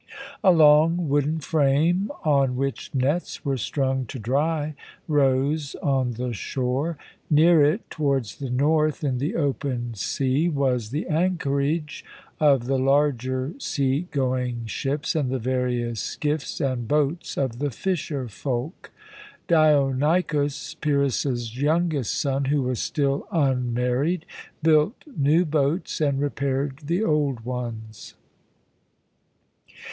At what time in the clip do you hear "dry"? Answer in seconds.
4.17-4.73